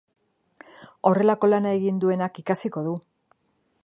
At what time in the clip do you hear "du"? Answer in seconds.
2.89-2.95